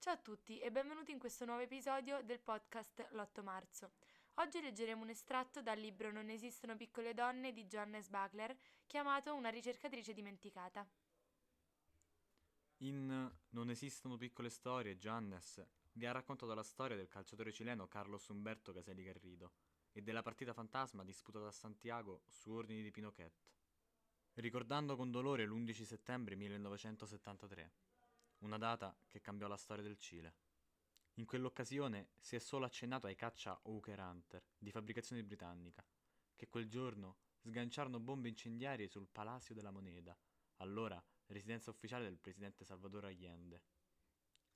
[0.00, 3.90] Ciao a tutti e benvenuti in questo nuovo episodio del podcast L'8 marzo.
[4.36, 9.50] Oggi leggeremo un estratto dal libro Non esistono piccole donne di Johannes Bagler, chiamato Una
[9.50, 10.88] ricercatrice dimenticata.
[12.78, 15.62] In Non esistono piccole storie, Johannes
[15.92, 19.52] vi ha raccontato la storia del calciatore cileno Carlos Umberto Caselli Garrido
[19.92, 23.34] e della partita fantasma disputata a Santiago su ordini di Pinoquet,
[24.36, 27.72] ricordando con dolore l'11 settembre 1973
[28.40, 30.34] una data che cambiò la storia del Cile.
[31.14, 35.84] In quell'occasione si è solo accennato ai caccia Hawker Hunter di fabbricazione britannica,
[36.34, 40.16] che quel giorno sganciarono bombe incendiarie sul Palacio della Moneda,
[40.56, 43.62] allora residenza ufficiale del presidente Salvador Allende.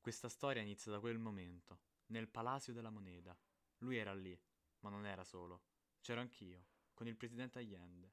[0.00, 3.36] Questa storia inizia da quel momento, nel Palacio della Moneda.
[3.78, 4.38] Lui era lì,
[4.80, 5.62] ma non era solo.
[6.00, 8.12] C'ero anch'io, con il presidente Allende.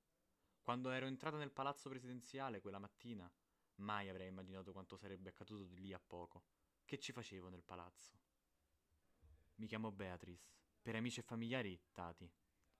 [0.61, 3.29] Quando ero entrata nel palazzo presidenziale quella mattina,
[3.81, 6.43] Mai avrei immaginato quanto sarebbe accaduto di lì a poco.
[6.85, 8.19] Che ci facevo nel palazzo?
[9.55, 12.31] Mi chiamo Beatrice, per amici e familiari Tati,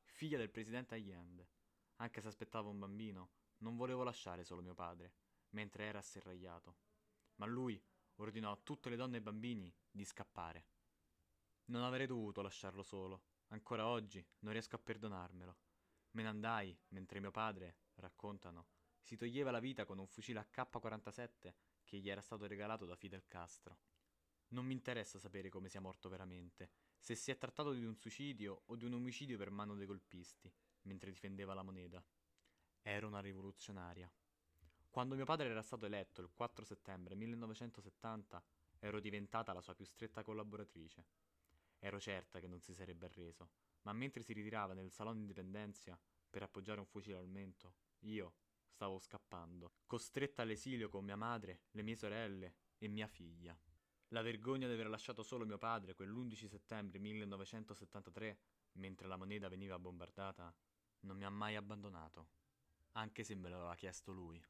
[0.04, 1.50] figlia del presidente Allende.
[1.96, 5.14] Anche se aspettavo un bambino, non volevo lasciare solo mio padre,
[5.50, 6.78] mentre era asserragliato.
[7.38, 7.84] Ma lui
[8.18, 10.66] ordinò a tutte le donne e bambini di scappare.
[11.66, 13.24] Non avrei dovuto lasciarlo solo.
[13.48, 15.58] Ancora oggi non riesco a perdonarmelo.
[16.12, 18.68] Me ne andai mentre mio padre, raccontano,
[19.02, 23.28] si toglieva la vita con un fucile AK-47 che gli era stato regalato da Fidel
[23.28, 23.78] Castro.
[24.50, 28.64] Non mi interessa sapere come sia morto veramente, se si è trattato di un suicidio
[28.66, 30.52] o di un omicidio per mano dei colpisti,
[30.84, 32.04] mentre difendeva la moneta.
[32.82, 34.12] Ero una rivoluzionaria.
[34.90, 38.44] Quando mio padre era stato eletto il 4 settembre 1970,
[38.80, 41.06] ero diventata la sua più stretta collaboratrice.
[41.80, 43.50] Ero certa che non si sarebbe arreso,
[43.84, 45.98] ma mentre si ritirava nel salone Indipendenzia
[46.30, 48.34] per appoggiare un fucile al mento, io,
[48.82, 53.56] Stavo scappando, costretta all'esilio con mia madre, le mie sorelle e mia figlia.
[54.08, 58.40] La vergogna di aver lasciato solo mio padre quell'11 settembre 1973,
[58.80, 60.52] mentre la moneta veniva bombardata,
[61.02, 62.30] non mi ha mai abbandonato,
[62.94, 64.44] anche se me l'aveva chiesto lui.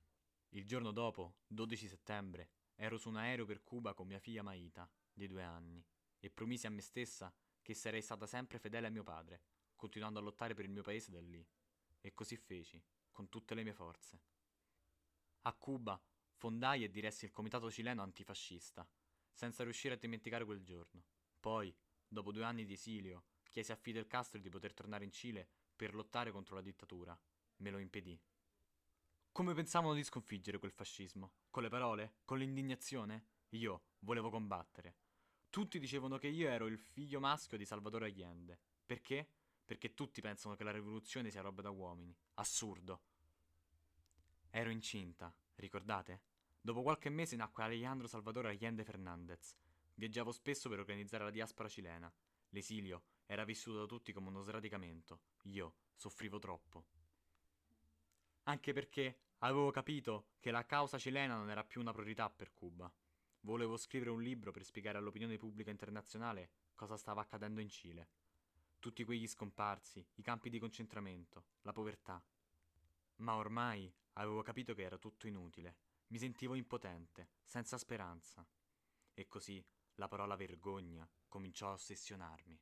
[0.52, 4.90] Il giorno dopo, 12 settembre, ero su un aereo per Cuba con mia figlia Maita,
[5.12, 5.86] di due anni,
[6.20, 9.42] e promisi a me stessa che sarei stata sempre fedele a mio padre,
[9.76, 11.46] continuando a lottare per il mio paese da lì.
[12.00, 14.22] E così feci con tutte le mie forze.
[15.42, 16.02] A Cuba
[16.34, 18.88] fondai e diressi il comitato cileno antifascista,
[19.32, 21.04] senza riuscire a dimenticare quel giorno.
[21.40, 21.76] Poi,
[22.08, 25.94] dopo due anni di esilio, chiesi a Fidel Castro di poter tornare in Cile per
[25.94, 27.20] lottare contro la dittatura.
[27.58, 28.20] Me lo impedì.
[29.32, 31.34] Come pensavano di sconfiggere quel fascismo?
[31.50, 32.16] Con le parole?
[32.26, 33.28] Con l'indignazione?
[33.50, 34.96] Io volevo combattere.
[35.50, 38.60] Tutti dicevano che io ero il figlio maschio di Salvatore Allende.
[38.86, 39.30] Perché?
[39.72, 42.14] Perché tutti pensano che la rivoluzione sia roba da uomini.
[42.34, 43.04] Assurdo.
[44.50, 46.24] Ero incinta, ricordate?
[46.60, 49.56] Dopo qualche mese nacque Alejandro Salvador Allende Fernandez.
[49.94, 52.14] Viaggiavo spesso per organizzare la diaspora cilena.
[52.50, 55.22] L'esilio era vissuto da tutti come uno sradicamento.
[55.44, 56.84] Io soffrivo troppo.
[58.44, 62.94] Anche perché avevo capito che la causa cilena non era più una priorità per Cuba.
[63.40, 68.10] Volevo scrivere un libro per spiegare all'opinione pubblica internazionale cosa stava accadendo in Cile
[68.82, 72.22] tutti quegli scomparsi, i campi di concentramento, la povertà.
[73.18, 75.78] Ma ormai avevo capito che era tutto inutile,
[76.08, 78.46] mi sentivo impotente, senza speranza.
[79.14, 79.64] E così
[79.96, 82.60] la parola vergogna cominciò a ossessionarmi.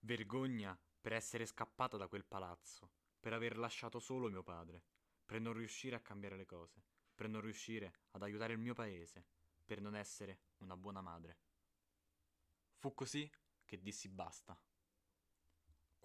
[0.00, 4.82] Vergogna per essere scappata da quel palazzo, per aver lasciato solo mio padre,
[5.24, 6.82] per non riuscire a cambiare le cose,
[7.14, 9.24] per non riuscire ad aiutare il mio paese,
[9.64, 11.38] per non essere una buona madre.
[12.76, 13.30] Fu così
[13.64, 14.58] che dissi basta.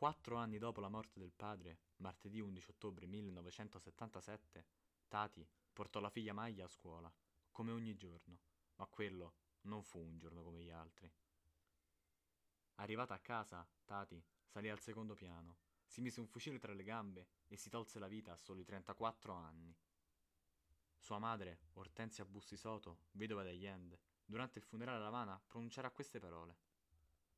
[0.05, 4.65] Quattro anni dopo la morte del padre, martedì 11 ottobre 1977,
[5.07, 5.43] Tati
[5.73, 7.11] portò la figlia Maglia a scuola,
[7.49, 8.37] come ogni giorno,
[8.75, 11.11] ma quello non fu un giorno come gli altri.
[12.75, 15.57] Arrivata a casa, Tati salì al secondo piano,
[15.87, 19.33] si mise un fucile tra le gambe e si tolse la vita a soli 34
[19.33, 19.75] anni.
[20.99, 26.19] Sua madre, Ortensia Bussi Soto, vedova di Allende, durante il funerale a Havana pronuncerà queste
[26.19, 26.55] parole.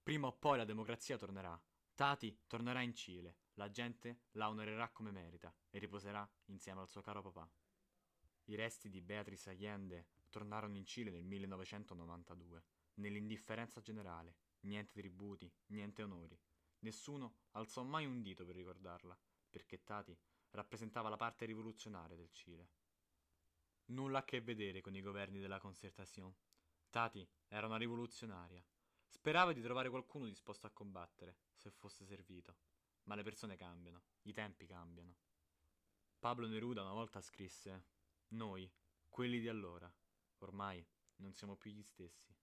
[0.03, 1.57] Prima o poi la democrazia tornerà,
[1.97, 7.01] Tati tornerà in Cile, la gente la onorerà come merita e riposerà insieme al suo
[7.01, 7.49] caro papà.
[8.43, 12.63] I resti di Beatrice Allende tornarono in Cile nel 1992,
[12.97, 16.39] nell'indifferenza generale, niente tributi, niente onori.
[16.81, 20.15] Nessuno alzò mai un dito per ricordarla, perché Tati
[20.51, 22.69] rappresentava la parte rivoluzionaria del Cile.
[23.85, 26.35] Nulla a che vedere con i governi della concertazione.
[26.91, 28.63] Tati era una rivoluzionaria,
[29.07, 32.57] Sperava di trovare qualcuno disposto a combattere, se fosse servito.
[33.03, 35.15] Ma le persone cambiano, i tempi cambiano.
[36.19, 37.85] Pablo Neruda una volta scrisse:
[38.29, 38.69] Noi,
[39.09, 39.91] quelli di allora,
[40.39, 40.85] ormai
[41.17, 42.35] non siamo più gli stessi.